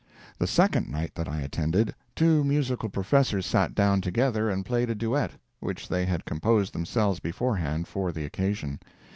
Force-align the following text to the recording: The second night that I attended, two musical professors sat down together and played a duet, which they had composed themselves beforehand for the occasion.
The 0.39 0.47
second 0.47 0.89
night 0.89 1.13
that 1.13 1.27
I 1.27 1.41
attended, 1.41 1.93
two 2.15 2.43
musical 2.43 2.89
professors 2.89 3.45
sat 3.45 3.75
down 3.75 4.01
together 4.01 4.49
and 4.49 4.65
played 4.65 4.89
a 4.89 4.95
duet, 4.95 5.29
which 5.59 5.87
they 5.87 6.05
had 6.07 6.25
composed 6.25 6.73
themselves 6.73 7.19
beforehand 7.19 7.87
for 7.87 8.11
the 8.11 8.25
occasion. 8.25 8.79